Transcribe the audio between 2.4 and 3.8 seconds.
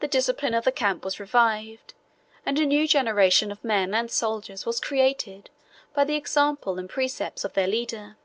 and a new generation of